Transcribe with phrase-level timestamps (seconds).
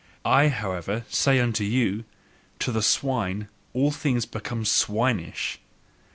[0.25, 2.05] I, however, say unto you:
[2.57, 5.59] To the swine all things become swinish!